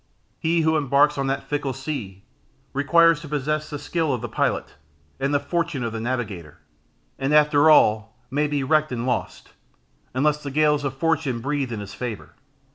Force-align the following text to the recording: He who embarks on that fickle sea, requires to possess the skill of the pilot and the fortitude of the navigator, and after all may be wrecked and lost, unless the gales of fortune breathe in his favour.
He 0.39 0.61
who 0.61 0.77
embarks 0.77 1.19
on 1.19 1.27
that 1.27 1.43
fickle 1.43 1.73
sea, 1.73 2.23
requires 2.73 3.19
to 3.19 3.27
possess 3.27 3.69
the 3.69 3.77
skill 3.77 4.11
of 4.15 4.21
the 4.23 4.27
pilot 4.27 4.73
and 5.19 5.31
the 5.31 5.39
fortitude 5.39 5.83
of 5.83 5.93
the 5.93 5.99
navigator, 5.99 6.57
and 7.19 7.31
after 7.35 7.69
all 7.69 8.17
may 8.31 8.47
be 8.47 8.63
wrecked 8.63 8.91
and 8.91 9.05
lost, 9.05 9.49
unless 10.15 10.41
the 10.41 10.49
gales 10.49 10.83
of 10.83 10.97
fortune 10.97 11.39
breathe 11.39 11.71
in 11.71 11.81
his 11.81 11.93
favour. 11.93 12.33